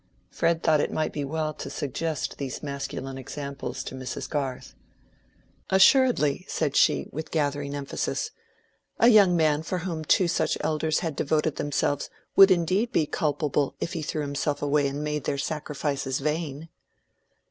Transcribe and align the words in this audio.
Fred 0.31 0.63
thought 0.63 0.81
it 0.81 0.91
might 0.91 1.13
be 1.13 1.23
well 1.23 1.53
to 1.53 1.69
suggest 1.69 2.39
these 2.39 2.63
masculine 2.63 3.19
examples 3.19 3.83
to 3.83 3.93
Mrs. 3.93 4.27
Garth. 4.27 4.73
"Assuredly," 5.69 6.43
said 6.49 6.75
she, 6.75 7.07
with 7.11 7.29
gathering 7.29 7.75
emphasis. 7.75 8.31
"A 8.99 9.09
young 9.09 9.35
man 9.37 9.61
for 9.61 9.77
whom 9.85 10.03
two 10.03 10.27
such 10.27 10.57
elders 10.61 11.01
had 11.01 11.15
devoted 11.15 11.57
themselves 11.57 12.09
would 12.35 12.49
indeed 12.49 12.91
be 12.91 13.05
culpable 13.05 13.75
if 13.79 13.93
he 13.93 14.01
threw 14.01 14.23
himself 14.23 14.63
away 14.63 14.87
and 14.87 15.03
made 15.03 15.25
their 15.25 15.37
sacrifices 15.37 16.17
vain." 16.17 16.69